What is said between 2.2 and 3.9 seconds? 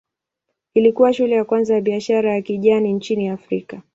ya kijani nchini Afrika.